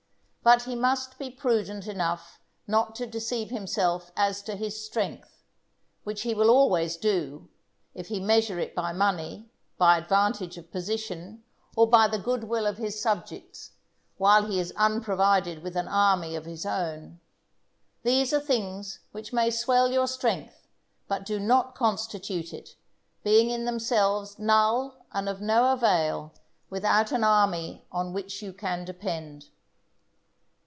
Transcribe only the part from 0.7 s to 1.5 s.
must be